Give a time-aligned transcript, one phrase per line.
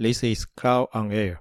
[0.00, 1.38] This is Cloud on Air。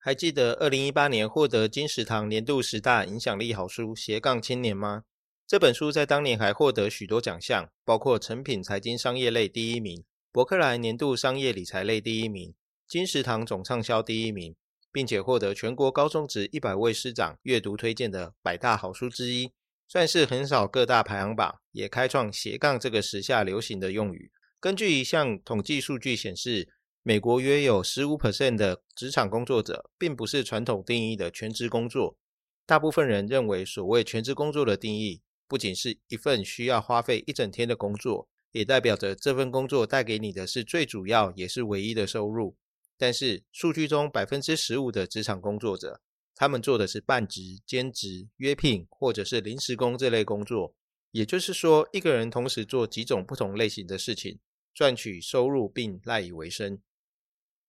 [0.00, 5.04] 还记得二零一八年获得金石堂年度十大影响力好书《斜杠青年》吗？
[5.46, 12.52] 这本书在当年还获得许多奖项，包括成品财经商业类第一名、伯克莱年度商业理财类第一名、
[12.92, 14.54] 金石堂总畅销第一名，
[14.92, 19.50] 并且获得全国高中职一百位师长阅读推荐的百大好书之一，
[19.88, 24.30] 算是横扫各大排行榜，也开创斜杠这个时下流行的用语。
[24.60, 26.68] 根据一项统计数据显示，
[27.02, 32.18] 美国约有十五 percent 的职场工作者，并不是传统定义的全职工作。
[32.66, 42.54] 大部分人认为，所谓全职工作的定义，不仅是一份需要花费一整天的工作，也代表着这份工作带给你的是最主要也是唯一的收入。
[43.02, 46.00] 但是，数据中百分之十五的职场工作者，
[46.36, 50.76] 他们做的是半职、兼职、约聘或者是临时工这类工作。
[51.10, 54.38] 也就是说，一个人同时做几种不同类型的事情，
[54.72, 56.80] 赚取收入并赖以为生。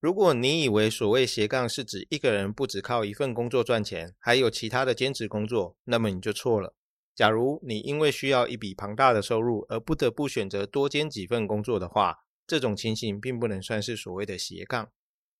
[0.00, 6.74] 如果你以为所谓斜杠是指一个人不只靠一份工作赚钱，还有其他的兼职工作，那么你就错了。
[7.14, 14.90] 假如你因为需要一笔庞大的收入而不得不选择多兼几份工作的话，这种情形并不能算是所谓的斜杠。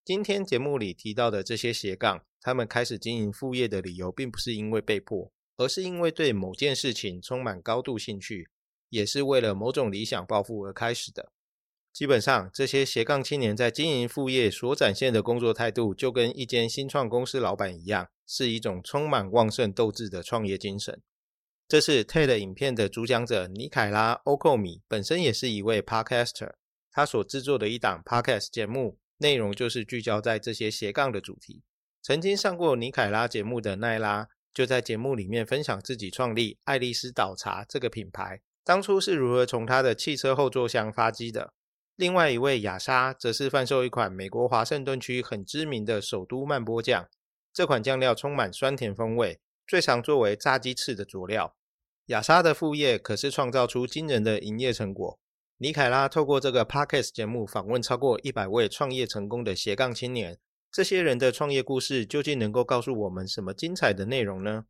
[0.05, 8.49] 今天节目里提到的这些斜杠，他们开始经营副业的理由，并不是因为被迫，而是因为对某件事情充满高度兴趣，
[8.89, 11.31] 也是为了某种理想抱负而开始的。
[11.93, 21.01] 基本上，这些斜杠青年在经营副业所展现的工作态度，就跟一间新创公司老板一样，是一种充满旺盛斗志的创业精神。
[21.69, 26.55] 这是 TED 影片的主讲者尼凯拉·欧寇米，本身也是一位 Podcaster。
[26.91, 31.63] 他所制作的一档 Podcast 节目，内容就是聚焦在这些斜杠的主题。
[32.03, 41.53] 曾经上过尼凯拉节目的奈拉，就在节目里面分享自己创立爱丽丝岛茶这个品牌，当初是如何从他的汽车后座箱发迹的。
[41.95, 47.09] 另外一位雅莎则是贩售一款美国华盛顿区很知名的首都曼波酱，
[47.53, 51.55] 这款酱料充满酸甜风味，最常作为炸鸡翅的佐料。
[52.07, 55.21] 雅莎的副业可是创造出惊人的营业成果。
[55.63, 60.37] 尼凯拉透过这个 podcast 节目访问超过一百位创业成功的斜杠青年，
[60.73, 64.65] 这些人的创业故事究竟能够告诉我们什么精彩的内容呢？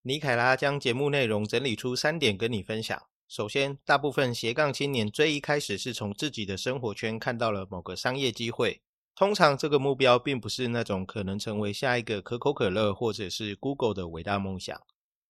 [0.00, 2.98] 尼凯拉将节目内容整理出三点跟你分享。
[3.28, 8.80] 首先，大部分斜杠青年最一开始是从自己的生活圈看到了某个商业机会。
[9.14, 14.80] 通常，这个目标并不是那种可能成为下一个可口可乐或者是 Google 的伟大梦想。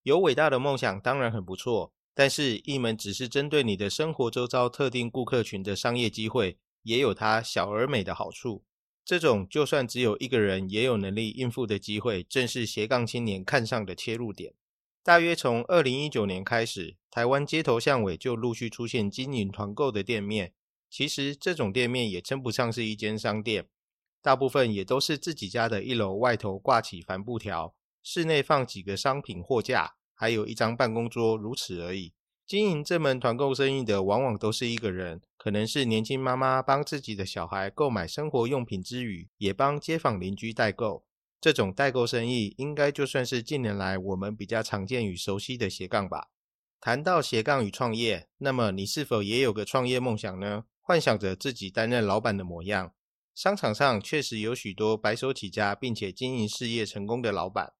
[0.04, 8.64] 有伟大的梦想当然很不错，但是一门只是针对你的生活周遭特定顾客群的商业机会，也有它小而美的好处。
[9.04, 14.52] 这种就算只有一个人也有能力应付的机会，正是斜杠青年看上的切入点。
[15.04, 20.52] 大约从二零一九年开始，台湾街头巷尾就陆续出现经营团购的店面。
[20.90, 23.68] 其实这种店面也称不上是一间商店，
[24.20, 32.12] 大部分也都是自己家的一楼外头挂起帆布条，室内放几个商品货架，还有一张办公桌，如此而已。
[32.44, 41.04] 经营这门团购生意的，往往都是一个人，可能是年轻妈妈帮自己的小孩购买生活用品之余，也帮街坊邻居代购。
[41.40, 46.30] 这种代购生意，应该就算是近年来我们比较常见与熟悉的斜杠吧。
[46.80, 50.64] 谈到斜杠与创业，那么你是否也有个创业梦想呢？
[50.80, 52.92] 幻想着自己担任老板的模样。
[53.34, 57.74] 商场上确实有许多白手起家并且经营事业成功的老板，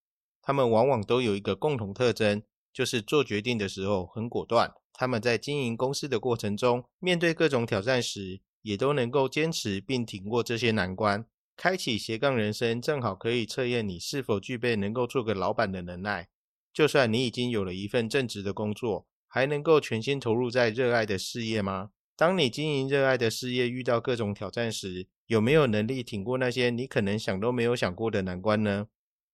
[0.49, 2.43] 他们往往都有一个共同特征，
[2.73, 4.73] 就是做决定的时候很果断。
[4.95, 11.27] 他们在经营公司的过程中，面对各种挑战时，也都能够坚持并挺过这些难关。
[11.55, 16.29] 开启斜杠人生，正好可以测验你是否具备能够做个老板的能耐。
[16.73, 21.91] 就算你已经有了一份正职的工作，还能够全心投入在热爱的事业吗？
[22.17, 28.87] 当你经营热爱的事业遇到各种挑战时，有没有能力挺过那些你可能想都没有想过的难关呢？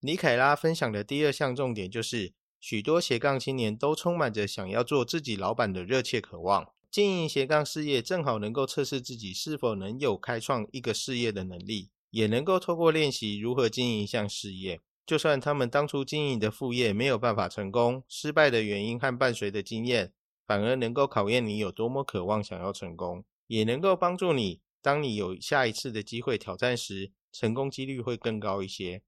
[0.05, 6.71] 尼凯拉分享的第二项重点就是，许多斜杠青年都充满着想要做自己老板的热切渴望。
[6.91, 11.89] 经营斜杠事业，正好能够测试自己是否能有开创一个事业的能力。
[12.11, 20.13] 也能够透过练习如何经营一项事业，就算他们当初经营的副业没有办法成功，失败的原因和伴随的经验，
[20.45, 29.01] 反而能够考验你有多么渴望想要成功，也能够帮助你，当你有下一次的机会挑战时，成功几率会更高一些。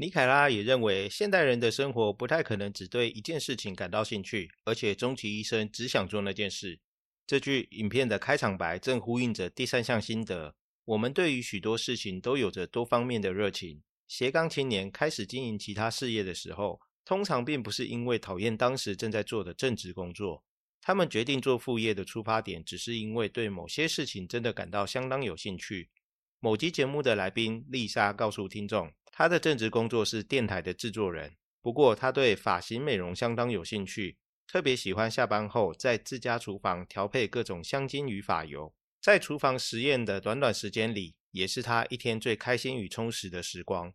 [0.00, 6.78] 尼凯拉也认为，现代人的生活不太可能只对一件事情感到兴趣，而且终其一生只想做那件事。
[7.26, 10.54] 这句影片的开场白正呼应着第三项心得。
[10.84, 13.82] 我们对于许多事情都有着多方面的热情。
[14.06, 20.44] 斜杠青年开始经营其他事业的时候，通常并不是因为讨厌当时正在做的正职工作，
[20.80, 25.90] 他们决定做副业的出发点，只是因为对某些事情真的感到相当有兴趣。
[26.38, 34.16] 某集节目的来宾丽莎告诉听众，他的正职工作是电台的制作人，不过他对发型美容相当有兴趣，
[34.46, 38.72] 特别喜欢下班后在自家厨房调配各种香精与发油。
[39.02, 43.92] 在厨房实验的短短时间里，也是他一天最开心与充实的时光。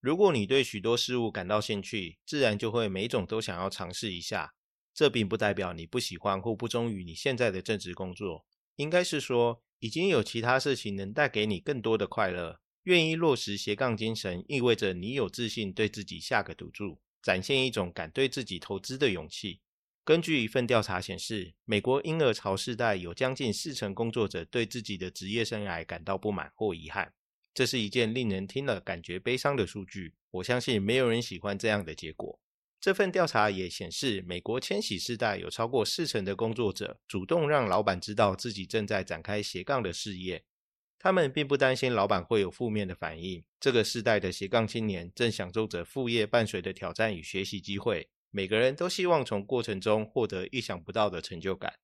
[0.00, 4.54] 如果你对许多事物感到兴趣，自然就会每种都想要尝试一下。
[4.92, 8.44] 这并不代表你不喜欢或不忠于你现在的正职工作，
[8.74, 12.58] 应该是说已经有其他事情能带给你更多的快乐。
[12.84, 19.60] 愿意落实斜杠精神，意味着你有自信对自己下个赌注，展现一种敢对自己投资的勇气。
[20.04, 27.14] 根据一份调查显示，美国婴儿潮世代有将近四成工作者对自己的职业生涯感到不满或遗憾。
[27.54, 30.12] 这是一件令人听了感觉悲伤的数据。
[30.32, 32.38] 我相信没有人喜欢这样的结果。
[32.78, 40.44] 这份调查也显示，美国千禧世代有超过四成的工作者主动让老板知道自己正在展开斜杠的事业。
[41.04, 43.44] 他们并不担心老板会有负面的反应。
[43.60, 48.08] 这个世代的斜杠青年正享受着副业伴随的挑战与学习机会。
[48.30, 51.74] 每个人都希望从过程中获得意想不到的成就感。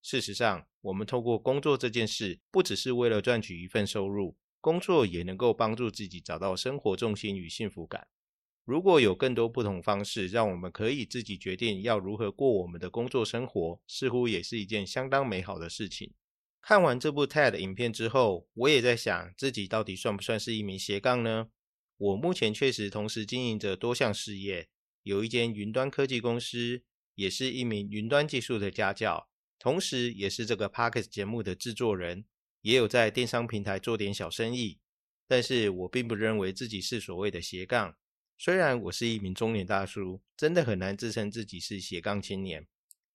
[0.00, 8.08] 事实上，我们透过工作这件事，不只是为了赚取一份收入，工作也能够帮助自己找到生活重心与幸福感。
[8.64, 16.14] 如果有更多不同方式，让我们可以自己决定要如何过我们的工作生活，似乎也是一件相当美好的事情。
[16.62, 21.48] 看完这部 TED 影片之后，我也在想，自己到底算不算是一名斜杠呢？
[21.96, 24.68] 我目前确实同时经营着多项事业。
[25.02, 26.82] 有一间云端科技公司，
[27.14, 29.28] 也是一名云端技术的家教，
[29.58, 32.26] 同时也是这个 p o c k e t 节目的制作人，
[32.60, 34.78] 也有在电商平台做点小生意。
[35.26, 37.96] 但是我并不认为自己是所谓的斜杠。
[38.36, 42.66] 虽然我是一名中年大叔，真的很难自称自己是斜杠青年。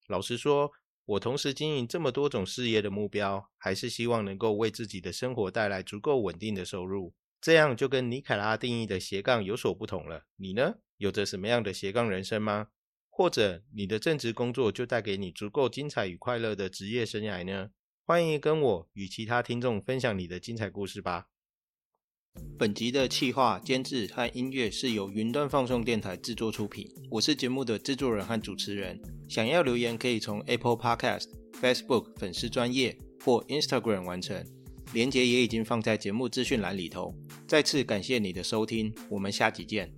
[0.07, 0.71] 老实说，
[1.05, 7.13] 我同时经营这么多种事业的目标，还是希望能够为自己的生活带来足够稳定的收入。
[7.39, 10.25] 这样就跟尼凯拉定义的斜杠有所不同了。
[10.37, 10.75] 你呢？
[10.97, 12.69] 有着什么样的斜杠人生吗？
[13.09, 17.69] 或者你的正职工作就带给你足够精彩与快乐的职业生涯呢？
[18.03, 21.27] 欢迎跟我与其他听众分享你的精彩故事吧。
[22.57, 26.89] 本集的企划、监制和音乐是由云端放送电台制作出品。
[27.09, 28.99] 我是节目的制作人和主持人。
[29.27, 31.25] 想要留言可以从 Apple Podcast、
[31.61, 34.45] Facebook 粉丝专业或 Instagram 完成，
[34.93, 37.13] 链接也已经放在节目资讯栏里头。
[37.47, 39.91] 再次感谢你的收听，我们下集见。